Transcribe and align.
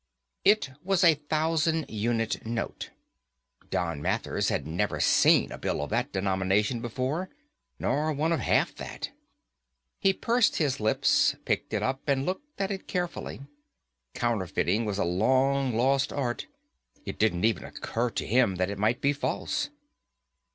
It 0.43 0.71
was 0.83 1.03
a 1.03 1.13
thousand 1.13 1.85
unit 1.87 2.43
note. 2.43 2.89
Don 3.69 4.01
Mathers 4.01 4.49
had 4.49 4.65
never 4.65 4.99
seen 4.99 5.51
a 5.51 5.59
bill 5.59 5.79
of 5.79 5.91
that 5.91 6.11
denomination 6.11 6.81
before, 6.81 7.29
nor 7.77 8.11
one 8.11 8.31
of 8.33 8.39
half 8.39 8.73
that. 8.77 9.11
He 9.99 10.11
pursed 10.11 10.55
his 10.55 10.79
lips, 10.79 11.35
picked 11.45 11.71
it 11.71 11.83
up 11.83 12.01
and 12.07 12.25
looked 12.25 12.59
at 12.59 12.71
it 12.71 12.87
carefully. 12.87 13.41
Counterfeiting 14.15 14.85
was 14.85 14.97
a 14.97 15.05
long 15.05 15.75
lost 15.77 16.11
art. 16.11 16.47
It 17.05 17.19
didn't 17.19 17.45
even 17.45 17.63
occur 17.63 18.09
to 18.09 18.25
him 18.25 18.55
that 18.55 18.71
it 18.71 18.79
might 18.79 19.01
be 19.01 19.13
false. 19.13 19.69